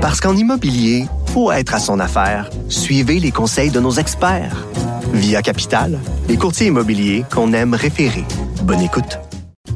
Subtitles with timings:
[0.00, 2.48] Parce qu'en immobilier, faut être à son affaire.
[2.70, 4.66] Suivez les conseils de nos experts.
[5.12, 8.24] Via Capital, les courtiers immobiliers qu'on aime référer.
[8.62, 9.18] Bonne écoute.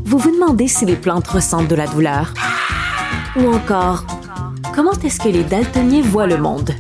[0.07, 2.33] Vous vous demandez si les plantes ressentent de la douleur?
[3.37, 4.07] Ou encore,
[4.75, 6.71] comment est-ce que les daltoniens voient le monde?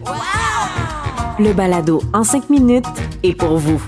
[1.38, 2.86] Le balado en cinq minutes
[3.22, 3.82] est pour vous.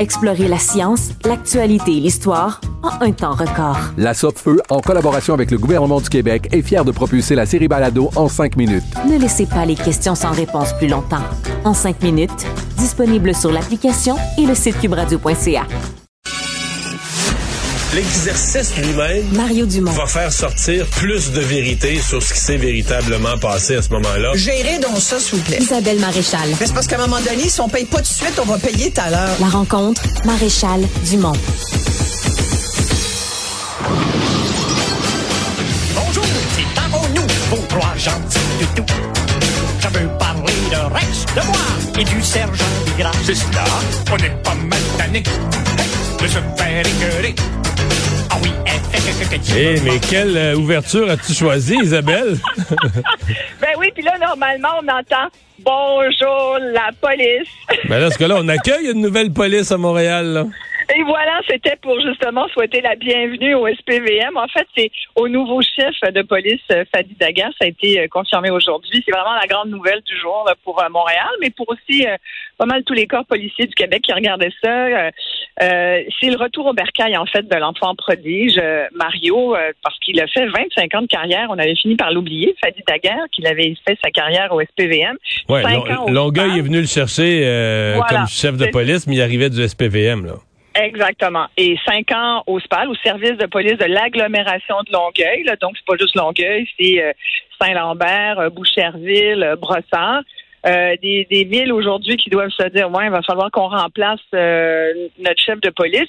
[0.00, 3.78] Explorez la science, l'actualité et l'histoire en un temps record.
[3.96, 7.68] La Feu, en collaboration avec le gouvernement du Québec, est fière de propulser la série
[7.68, 8.84] Balado en cinq minutes.
[9.08, 11.22] Ne laissez pas les questions sans réponse plus longtemps.
[11.64, 12.46] En cinq minutes,
[12.78, 15.66] disponible sur l'application et le site cubradio.ca.
[17.94, 19.92] L'exercice lui-même Mario Dumont.
[19.92, 24.32] va faire sortir plus de vérité sur ce qui s'est véritablement passé à ce moment-là.
[24.34, 25.58] Gérez donc ça, s'il vous plaît.
[25.60, 26.48] Isabelle Maréchal.
[26.60, 28.44] Mais c'est parce qu'à un moment donné, si on paye pas tout de suite, on
[28.44, 29.36] va payer tout à l'heure.
[29.40, 31.32] La rencontre, Maréchal Dumont.
[37.98, 38.84] Gentils du tout.
[39.80, 43.10] Je veux parler de Rex, de moi et du sergent Bigra.
[43.24, 43.64] C'est cela,
[44.12, 47.34] on n'est pas mal tanné hey, de se faire écœurer.
[48.30, 48.50] Ah oui,
[49.56, 52.36] Eh, mais quelle euh, ouverture as-tu choisi, Isabelle?
[53.60, 55.28] Ben oui, puis là, normalement, on entend
[55.60, 57.48] Bonjour, la police.
[57.88, 60.44] ben là, ce que là, on accueille une nouvelle police à Montréal, là.
[60.94, 64.36] Et voilà, c'était pour justement souhaiter la bienvenue au SPVM.
[64.36, 67.48] En fait, c'est au nouveau chef de police, euh, Fadi Daga.
[67.58, 69.02] Ça a été euh, confirmé aujourd'hui.
[69.04, 72.06] C'est vraiment la grande nouvelle du jour là, pour euh, Montréal, mais pour aussi
[72.56, 75.10] pas mal tous les corps policiers du Québec qui regardaient ça.
[75.58, 78.60] c'est le retour au bercail, en fait, de l'enfant prodige,
[78.94, 81.48] Mario, parce qu'il a fait 25 ans de carrière.
[81.50, 85.16] On avait fini par l'oublier, Fadi Daguerre, qu'il avait fait sa carrière au SPVM.
[85.48, 85.62] Ouais,
[86.08, 87.42] Longueuil est venu le chercher
[88.08, 90.34] comme chef de police, mais il arrivait du SPVM, là.
[90.76, 91.46] Exactement.
[91.56, 95.42] Et cinq ans au SPAL, au service de police de l'agglomération de Longueuil.
[95.44, 95.56] Là.
[95.56, 97.12] Donc, c'est pas juste Longueuil, c'est euh,
[97.60, 100.22] Saint-Lambert, euh, Boucherville, euh, Brossard.
[100.64, 105.40] des, des, villes aujourd'hui qui doivent se dire, ouais, il va falloir qu'on remplace notre
[105.40, 106.08] chef de police.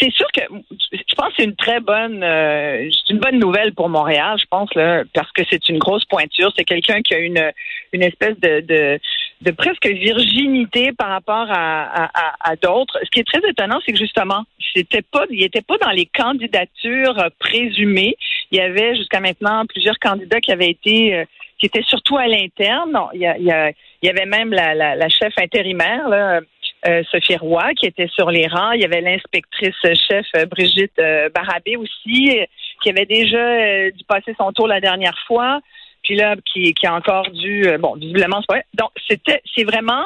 [0.00, 0.40] C'est sûr que
[0.80, 4.74] je pense que c'est une très bonne, c'est une bonne nouvelle pour Montréal, je pense
[4.74, 6.50] là, parce que c'est une grosse pointure.
[6.56, 7.52] C'est quelqu'un qui a une
[7.92, 8.98] une espèce de, de
[9.40, 12.98] de presque virginité par rapport à, à, à, d'autres.
[13.04, 14.42] Ce qui est très étonnant, c'est que justement,
[14.74, 18.16] c'était pas, il n'était pas dans les candidatures présumées.
[18.50, 21.24] Il y avait jusqu'à maintenant plusieurs candidats qui avaient été, euh,
[21.58, 22.98] qui étaient surtout à l'interne.
[23.14, 26.40] Il, y il, y avait même la, la, la chef intérimaire, là,
[26.86, 28.72] euh, Sophie Roy, qui était sur les rangs.
[28.72, 31.00] Il y avait l'inspectrice chef euh, Brigitte
[31.32, 32.38] Barabé aussi,
[32.82, 35.60] qui avait déjà dû passer son tour la dernière fois
[36.02, 40.04] puis là, qui, a encore dû, euh, bon, visiblement, pas Donc, c'était, c'est vraiment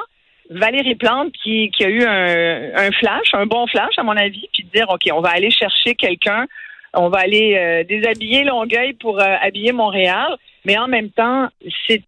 [0.51, 4.71] Valérie Plante qui, a eu un, flash, un bon flash, à mon avis, puis de
[4.71, 6.47] dire, OK, on va aller chercher quelqu'un,
[6.95, 11.49] on va aller euh, déshabiller Longueuil pour euh, habiller Montréal, mais en même temps,
[11.87, 12.03] c'est,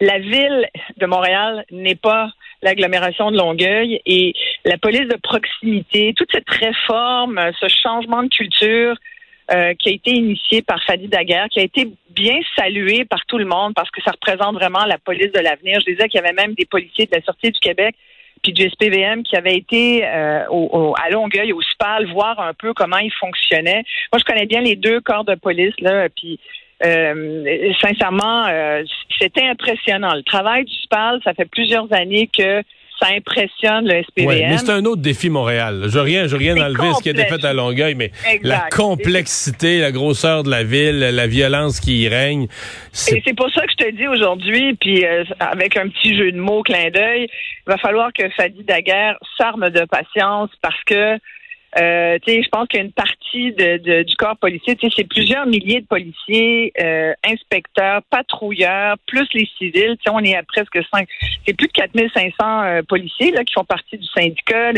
[0.00, 2.30] la ville de Montréal n'est pas
[2.62, 4.34] l'agglomération de Longueuil et
[4.64, 8.96] la police de proximité, toute cette réforme, ce changement de culture,
[9.52, 13.38] euh, qui a été initié par Fadi Daguerre, qui a été bien salué par tout
[13.38, 15.80] le monde parce que ça représente vraiment la police de l'avenir.
[15.80, 17.94] Je disais qu'il y avait même des policiers de la sortie du Québec
[18.42, 22.72] puis du SPVM qui avaient été euh, au, à Longueuil, au SPAL, voir un peu
[22.72, 23.82] comment ils fonctionnaient.
[24.12, 26.40] Moi, je connais bien les deux corps de police, là, puis
[26.82, 28.46] euh, sincèrement,
[29.18, 30.14] c'était impressionnant.
[30.14, 32.62] Le travail du SPAL, ça fait plusieurs années que
[33.00, 34.28] ça impressionne le SPVM.
[34.28, 35.84] Oui, mais c'est un autre défi Montréal.
[35.88, 38.10] Je rien, je rien enlever ce qui a été fait à Longueuil, mais
[38.42, 42.46] la complexité, la grosseur de la ville, la violence qui y règne.
[43.08, 46.32] Et c'est pour ça que je te dis aujourd'hui, puis euh, avec un petit jeu
[46.32, 47.28] de mots, clin d'œil,
[47.66, 51.18] il va falloir que Fadi Daguerre s'arme de patience parce que
[51.78, 55.80] euh, je pense qu'il y a une partie de, du corps policier, c'est plusieurs milliers
[55.80, 59.96] de policiers, euh, inspecteurs, patrouilleurs, plus les civils.
[60.08, 61.08] On est à presque 5,
[61.46, 64.72] c'est plus de 4500 euh, policiers là, qui font partie du syndicat.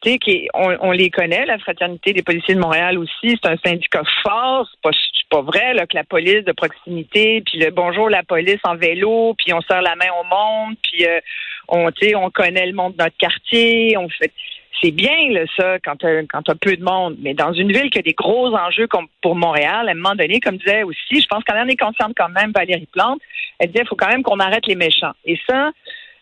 [0.00, 4.02] Qui, on, on, les connaît, la Fraternité des policiers de Montréal aussi, c'est un syndicat
[4.22, 4.90] fort, c'est pas,
[5.28, 9.34] pas vrai là, que la police de proximité, puis le bonjour la police en vélo,
[9.36, 11.18] puis on serre la main au monde, puis euh,
[11.66, 14.32] on, on connaît le monde de notre quartier, on fait
[14.80, 17.98] c'est bien là, ça quand tu as, peu de monde, mais dans une ville qui
[17.98, 21.26] a des gros enjeux comme pour Montréal, à un moment donné, comme disait aussi, je
[21.26, 23.20] pense qu'elle en est consciente quand même, Valérie Plante,
[23.58, 25.14] elle disait il faut quand même qu'on arrête les méchants.
[25.24, 25.70] Et ça,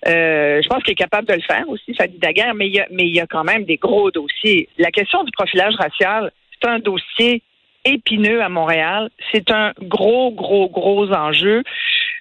[0.09, 3.21] euh, je pense qu'il est capable de le faire aussi, Fadi Daguerre, mais il y
[3.21, 4.69] a quand même des gros dossiers.
[4.79, 7.43] La question du profilage racial, c'est un dossier
[7.87, 9.11] épineux à Montréal.
[9.33, 11.63] C'est un gros, gros, gros enjeu.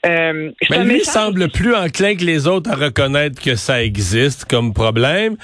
[0.06, 4.74] Euh, Mais lui semble plus enclin que les autres à reconnaître que ça existe comme
[4.74, 5.36] problème.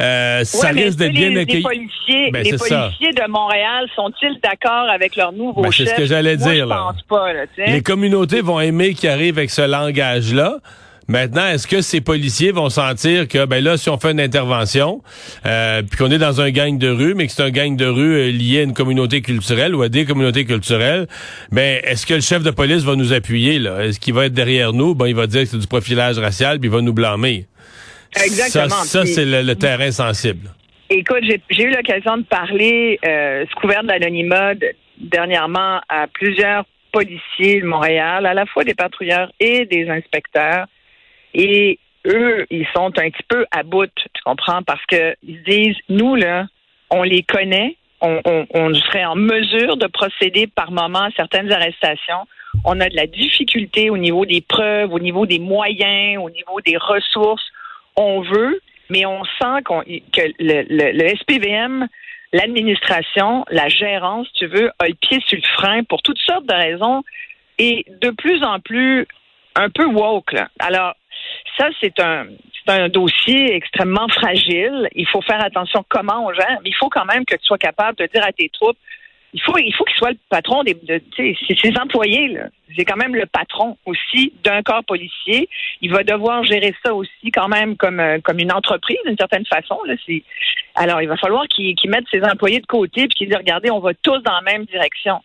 [0.00, 1.58] Euh, ça risque d'être bien accueilli.
[1.58, 5.88] Les policiers, ben, les policiers de Montréal sont-ils d'accord avec leur nouveau ben, chef?
[5.88, 6.66] C'est ce que j'allais dire.
[6.66, 6.92] Là.
[6.92, 7.32] pense pas.
[7.32, 10.58] Là, les communautés vont aimer qu'ils arrivent avec ce langage-là.
[11.06, 15.02] Maintenant, est-ce que ces policiers vont sentir que, ben là, si on fait une intervention,
[15.44, 17.84] euh, puis qu'on est dans un gang de rue, mais que c'est un gang de
[17.84, 21.06] rue euh, lié à une communauté culturelle ou à des communautés culturelles,
[21.52, 23.84] ben est-ce que le chef de police va nous appuyer là?
[23.84, 24.94] Est-ce qu'il va être derrière nous?
[24.94, 27.46] Ben il va dire que c'est du profilage racial, puis il va nous blâmer.
[28.16, 28.82] Exactement.
[28.84, 30.48] Ça, c'est le, terrain sensible.
[30.88, 34.52] Écoute, j'ai eu l'occasion de parler euh, sous couvert d'anonymat
[34.98, 40.66] dernièrement à plusieurs policiers de Montréal, à la fois des patrouilleurs et des inspecteurs.
[41.34, 45.76] Et eux, ils sont un petit peu à bout, tu comprends, parce que ils disent,
[45.88, 46.46] nous, là,
[46.90, 52.26] on les connaît, on, serait en mesure de procéder par moment à certaines arrestations.
[52.64, 56.60] On a de la difficulté au niveau des preuves, au niveau des moyens, au niveau
[56.64, 57.44] des ressources.
[57.96, 58.60] On veut,
[58.90, 59.62] mais on sent
[60.12, 61.88] que le, le SPVM,
[62.32, 66.54] l'administration, la gérance, tu veux, a le pied sur le frein pour toutes sortes de
[66.54, 67.02] raisons
[67.58, 69.06] et de plus en plus
[69.54, 70.32] un peu woke.
[70.32, 70.48] Là.
[70.58, 70.94] Alors,
[71.58, 72.26] ça, c'est un,
[72.66, 74.88] un dossier extrêmement fragile.
[74.94, 77.58] Il faut faire attention comment on gère, mais il faut quand même que tu sois
[77.58, 78.78] capable de dire à tes troupes,
[79.34, 82.38] il faut, il faut qu'il soit le patron des, de, ses employés.
[82.76, 85.48] C'est quand même le patron aussi d'un corps policier.
[85.80, 89.44] Il va devoir gérer ça aussi quand même comme, euh, comme une entreprise d'une certaine
[89.46, 89.76] façon.
[89.86, 89.94] Là.
[90.76, 93.80] Alors, il va falloir qu'il mette ses employés de côté puis qu'il dise, regardez, on
[93.80, 95.20] va tous dans la même direction.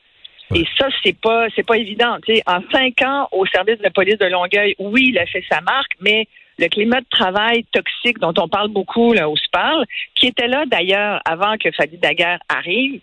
[0.55, 2.17] Et ça, c'est pas c'est pas évident.
[2.47, 5.61] en cinq ans au service de la police de Longueuil, oui, il a fait sa
[5.61, 9.85] marque, mais le climat de travail toxique dont on parle beaucoup là, au SPAL,
[10.15, 12.99] qui était là d'ailleurs avant que Fadi Daguerre arrive,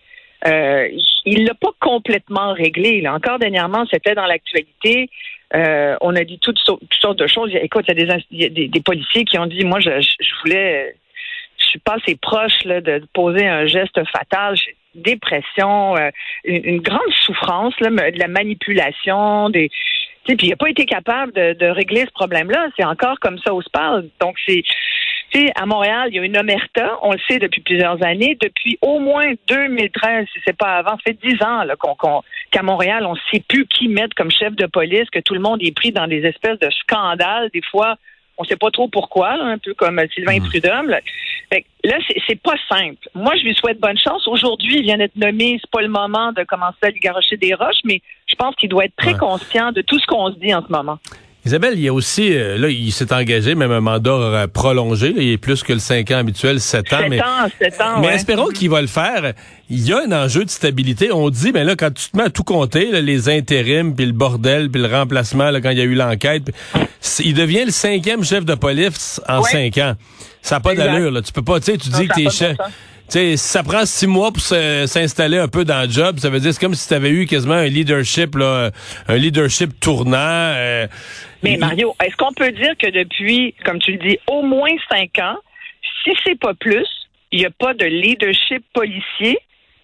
[0.47, 0.89] euh,
[1.25, 3.01] il l'a pas complètement réglé.
[3.01, 3.15] Là.
[3.15, 5.09] Encore dernièrement, c'était dans l'actualité.
[5.55, 7.51] Euh, on a dit toutes, sortes de choses.
[7.55, 7.99] Écoute, il
[8.33, 10.97] y a des, des, policiers qui ont dit, moi, je, je voulais,
[11.59, 14.57] je suis pas assez proche là, de poser un geste fatal
[14.97, 16.11] dépression, euh,
[16.45, 19.71] une, grande souffrance, de la manipulation, des.
[20.25, 22.69] Puis il n'a pas été capable de, régler ce problème-là.
[22.77, 24.09] C'est encore comme ça au SPAL.
[24.21, 24.63] Donc c'est.
[25.55, 28.99] à Montréal, il y a une omerta, on le sait depuis plusieurs années, depuis au
[28.99, 31.63] moins 2013, si c'est pas avant, ça fait dix ans
[32.51, 35.41] qu'à Montréal, on ne sait plus qui mettre comme chef de police, que tout le
[35.41, 37.97] monde est pris dans des espèces de scandales, des fois
[38.39, 40.49] on ne sait pas trop pourquoi, un peu comme Sylvain mmh.
[40.49, 40.89] Prudhomme.
[40.89, 41.01] Là,
[41.85, 41.97] là
[42.27, 43.09] c'est pas simple.
[43.15, 44.27] Moi, je lui souhaite bonne chance.
[44.29, 45.59] Aujourd'hui, il vient d'être nommé.
[45.61, 48.69] C'est pas le moment de commencer à lui garocher des roches, mais je pense qu'il
[48.69, 50.99] doit être très conscient de tout ce qu'on se dit en ce moment.
[51.47, 55.15] Isabelle, il y a aussi, euh, là, il s'est engagé, même un mandat euh, prolongé,
[55.17, 56.99] il est plus que le 5 ans habituel, 7 ans.
[56.99, 59.33] 7 mais, ans, 7 ans, Mais espérons qu'il va le faire.
[59.71, 61.13] Il y a un enjeu de stabilité.
[61.13, 64.13] On dit, mais là, quand tu te mets à tout compter, les intérims, puis le
[64.13, 66.51] bordel, puis le remplacement, là, quand il y a eu l'enquête,
[67.21, 69.95] il devient le cinquième chef de police en 5 ans.
[70.43, 71.23] Ça n'a pas d'allure, là.
[71.23, 72.57] Tu peux pas, tu sais, tu dis que t'es chef
[73.09, 76.53] sais, ça prend six mois pour s'installer un peu dans le job, ça veut dire
[76.53, 78.71] c'est comme si tu avais eu quasiment un leadership, là,
[79.09, 80.17] un leadership tournant.
[80.19, 80.87] Euh,
[81.43, 85.19] Mais Mario, est-ce qu'on peut dire que depuis, comme tu le dis, au moins cinq
[85.19, 85.37] ans,
[86.03, 86.87] si c'est pas plus,
[87.33, 89.39] il n'y a pas de leadership policier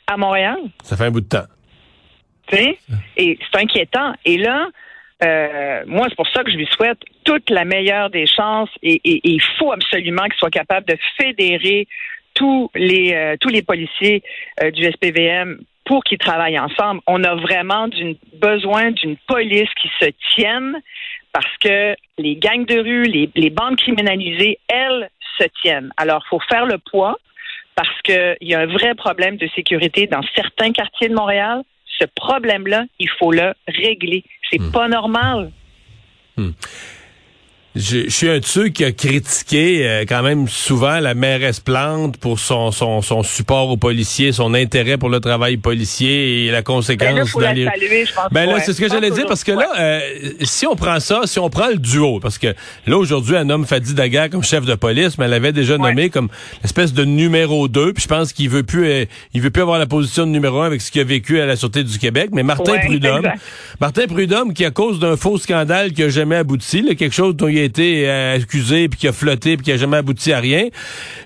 [0.07, 0.59] à Montréal?
[0.83, 1.47] Ça fait un bout de temps.
[2.49, 2.79] Tu sais?
[3.17, 4.13] Et c'est inquiétant.
[4.25, 4.69] Et là,
[5.25, 9.01] euh, moi, c'est pour ça que je lui souhaite toute la meilleure des chances et,
[9.05, 11.87] il faut absolument qu'il soit capable de fédérer
[12.35, 14.23] tous les euh, tous les policiers
[14.63, 17.01] euh, du SPVM pour qu'ils travaillent ensemble.
[17.07, 17.89] On a vraiment
[18.35, 20.81] besoin d'une police qui se tienne
[21.33, 25.93] parce que les gangs de rue, les, les bandes criminalisées, elles se tiennent.
[25.97, 27.19] Alors, il faut faire le poids
[27.75, 31.63] parce qu'il y a un vrai problème de sécurité dans certains quartiers de Montréal.
[31.99, 34.25] Ce problème-là, il faut le régler.
[34.51, 34.73] C'est hmm.
[34.73, 35.53] pas normal.
[36.37, 36.51] Hmm.
[37.75, 42.19] Je, suis un de ceux qui a critiqué euh, quand même souvent la mairesse Plante
[42.19, 46.63] pour son, son, son support aux policiers, son intérêt pour le travail policier et la
[46.63, 47.73] conséquence ben là,
[48.31, 50.01] ben là, c'est ce que j'allais dire parce que là, euh,
[50.43, 52.49] si on prend ça, si on prend le duo, parce que
[52.87, 56.11] là aujourd'hui, un homme Fadi Daga comme chef de police, mais elle avait déjà nommé
[56.11, 56.29] comme
[56.65, 59.79] espèce de numéro 2, puis je pense qu'il veut plus, euh, il veut plus avoir
[59.79, 62.31] la position de numéro 1 avec ce qu'il a vécu à la sûreté du Québec.
[62.33, 63.31] Mais Martin Prudhomme,
[63.81, 67.35] Martin Prudhomme, qui à cause d'un faux scandale qui a jamais abouti, là, quelque chose
[67.35, 70.41] dont il été euh, accusé, puis qui a flotté, puis qui a jamais abouti à
[70.41, 70.69] rien.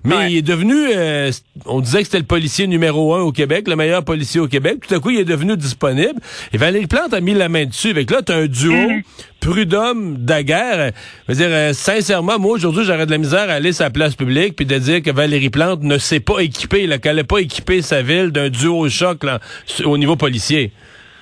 [0.05, 1.31] Mais il est devenu, euh,
[1.65, 4.87] on disait que c'était le policier numéro un au Québec, le meilleur policier au Québec.
[4.87, 6.21] Tout à coup, il est devenu disponible.
[6.53, 7.91] Et Valérie Plante a mis la main dessus.
[7.91, 8.73] Avec là, tu as un duo.
[8.73, 9.03] Mm.
[9.41, 10.93] Prudhomme, Daguerre.
[11.29, 13.91] Je veux dire, euh, sincèrement, moi, aujourd'hui, j'aurais de la misère à aller sur la
[13.91, 17.39] place publique puis de dire que Valérie Plante ne s'est pas équipée, qu'elle n'a pas
[17.39, 19.41] équipé sa ville d'un duo choc là,
[19.85, 20.73] au niveau policier.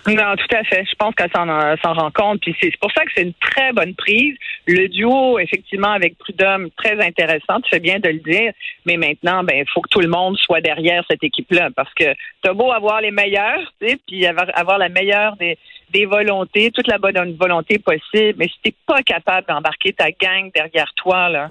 [0.06, 0.84] Non, tout à fait.
[0.84, 1.46] Je pense qu'elle s'en,
[1.82, 2.40] s'en rend compte.
[2.40, 4.36] Puis c'est, pour ça que c'est une très bonne prise.
[4.66, 7.60] Le duo, effectivement, avec Prudhomme, très intéressant.
[7.62, 8.52] Tu fais bien de le dire.
[8.84, 11.70] Mais maintenant, ben, il faut que tout le monde soit derrière cette équipe-là.
[11.74, 15.56] Parce que t'as beau avoir les meilleurs, tu sais, puis avoir, avoir la meilleure des,
[15.90, 18.34] des volontés, toute la bonne volonté possible.
[18.36, 21.50] Mais si t'es pas capable d'embarquer ta gang derrière toi, là,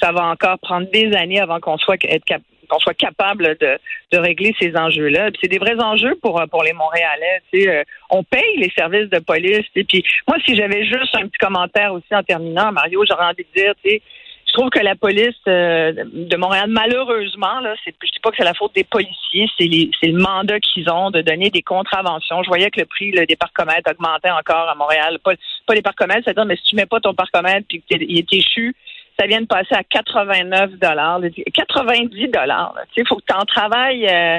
[0.00, 3.78] ça va encore prendre des années avant qu'on soit être cap- qu'on soit capable de,
[4.12, 5.30] de régler ces enjeux-là.
[5.40, 7.42] C'est des vrais enjeux pour pour les Montréalais.
[7.54, 9.66] Euh, on paye les services de police.
[9.74, 13.44] Et puis moi, si j'avais juste un petit commentaire aussi en terminant, Mario, j'aurais envie
[13.54, 14.02] de dire, tu sais,
[14.50, 18.44] je trouve que la police euh, de Montréal, malheureusement, là, c'est, dis pas que c'est
[18.44, 22.42] la faute des policiers, c'est le mandat qu'ils ont de donner des contraventions.
[22.42, 25.18] Je voyais que le prix là, des parcomètres augmentait encore à Montréal.
[25.22, 25.34] Pas,
[25.66, 28.74] pas les parcomètres, c'est-à-dire, mais si tu mets pas ton parcomètre puis qu'il est échu,
[29.20, 31.20] ça vient de passer à 89 dollars,
[31.54, 32.74] 90 dollars.
[32.94, 34.38] Tu sais, faut que tu en travailles euh,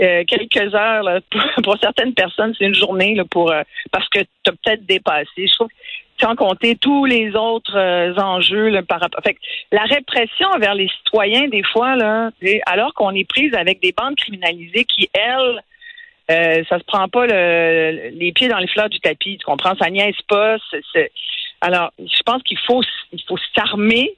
[0.00, 1.20] euh, quelques heures.
[1.62, 5.46] Pour, certaines personnes, c'est une journée pour euh, parce que tu as peut-être dépassé.
[5.46, 5.68] Je trouve
[6.20, 7.78] sans compter tous les autres
[8.18, 9.20] enjeux par rapport.
[9.22, 9.40] Fait que
[9.70, 12.30] la répression envers les citoyens, des fois, là,
[12.64, 18.08] alors qu'on est prise avec des bandes criminalisées qui, elles, ça se prend pas le,
[18.14, 19.36] les pieds dans les fleurs du tapis.
[19.36, 19.74] Tu comprends?
[19.78, 20.56] Ça niaise pas.
[21.66, 22.82] Alors, je pense qu'il faut
[23.12, 24.10] il faut s'armer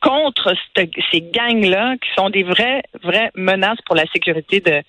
[0.00, 4.82] contre cette- ces gangs-là qui sont des vraies, vraies menaces pour la sécurité de,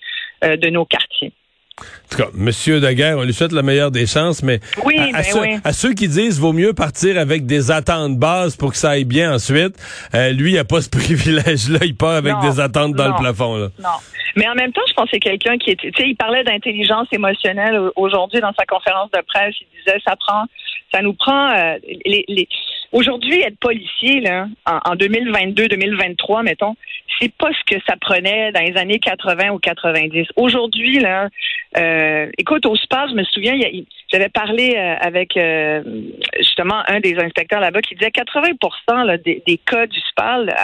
[0.44, 1.32] euh, de nos quartiers.
[1.80, 5.02] En tout cas, Monsieur Daguerre, on lui souhaite la meilleure des chances, mais Oui, à,
[5.04, 5.56] à ben ceux, oui.
[5.62, 9.04] à ceux qui disent vaut mieux partir avec des attentes bases pour que ça aille
[9.04, 9.76] bien ensuite,
[10.14, 11.78] euh, lui, il a pas ce privilège-là.
[11.82, 13.14] Il part avec Non, des attentes dans non.
[13.14, 13.56] le plafond.
[13.56, 13.68] Là.
[13.78, 13.96] Non.
[14.36, 16.44] Mais en même temps, je pense que c'est quelqu'un qui était, tu sais, il parlait
[16.44, 19.54] d'intelligence émotionnelle au- aujourd'hui dans sa conférence de presse.
[19.60, 20.44] Il disait, ça prend,
[20.92, 21.78] ça nous prend, euh,
[22.92, 26.76] aujourd'hui, être policier, là, en, en 2022, 2023, mettons,
[27.20, 30.28] c'est pas ce que ça prenait dans les années 80 ou 90.
[30.36, 31.28] Aujourd'hui, là,
[31.76, 33.54] euh, écoute, au SPA, je me souviens,
[34.12, 35.38] j'avais parlé euh, avec
[36.38, 40.54] justement un des inspecteurs là-bas qui disait 80 là, des, des cas du SPAL,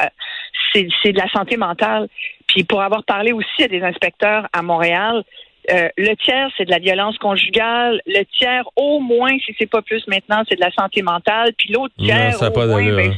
[0.73, 2.09] c'est de la santé mentale.
[2.47, 5.25] Puis pour avoir parlé aussi à des inspecteurs à Montréal,
[5.71, 8.01] euh, le tiers, c'est de la violence conjugale.
[8.07, 11.53] Le tiers, au moins, si c'est pas plus maintenant, c'est de la santé mentale.
[11.57, 13.13] Puis l'autre tiers, au moins, ben,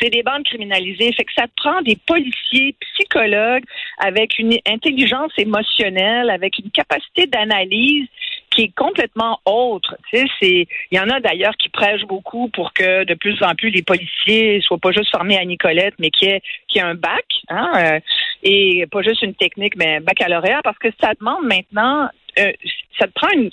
[0.00, 1.12] c'est des bandes criminalisées.
[1.12, 3.64] Fait que ça prend des policiers, psychologues
[3.98, 8.08] avec une intelligence émotionnelle, avec une capacité d'analyse
[8.52, 9.96] qui est complètement autre.
[10.10, 13.42] Tu sais, c'est, il y en a d'ailleurs qui prêchent beaucoup pour que de plus
[13.42, 16.94] en plus les policiers soient pas juste formés à Nicolette, mais qui aient, qui un
[16.94, 18.00] bac, hein, euh,
[18.42, 22.52] et pas juste une technique, mais un baccalauréat, parce que ça demande maintenant, euh,
[22.98, 23.50] ça te prend une,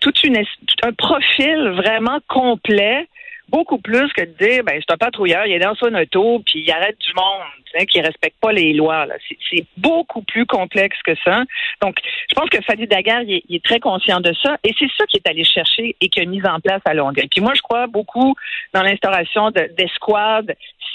[0.00, 3.06] toute une, tout un profil vraiment complet
[3.50, 6.60] beaucoup plus que de dire ben c'est un patrouilleur, il est dans son auto puis
[6.60, 7.42] il arrête du monde,
[7.76, 9.06] sais, qui respecte pas les lois.
[9.50, 11.42] C'est- beaucoup plus complexe que ça.
[11.82, 11.96] Donc,
[12.28, 15.06] je pense que Fadi Daguerre, il est, il très conscient de ça et c'est ça
[15.06, 17.28] qu'il est allé chercher et qu'il a mis en place à Longueuil.
[17.30, 18.34] Puis moi, je crois beaucoup
[18.72, 20.54] dans l'instauration de- d'escouades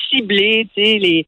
[0.09, 1.25] ciblées, tu sais, les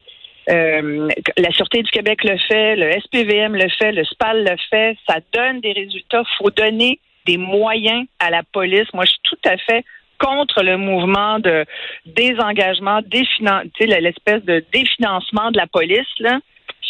[0.50, 4.96] euh, la Sûreté du Québec le fait, le SPVM le fait, le SPAL le fait,
[5.06, 6.22] ça donne des résultats.
[6.38, 8.86] faut donner des moyens à la police.
[8.94, 9.84] Moi, je suis tout à fait
[10.18, 11.64] contre le mouvement de
[12.06, 16.06] désengagement, définan- l'espèce de définancement de la police.
[16.20, 16.38] Là.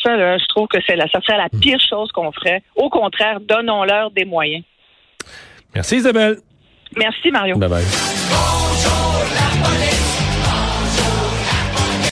[0.03, 2.63] Ça, là, je trouve que c'est la, ça serait la pire chose qu'on ferait.
[2.77, 4.65] Au contraire, donnons-leur des moyens.
[5.75, 6.37] Merci Isabelle.
[6.97, 7.57] Merci, Mario.
[7.57, 8.68] Bye bye.